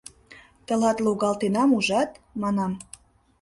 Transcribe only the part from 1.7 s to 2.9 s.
ужат?— манам.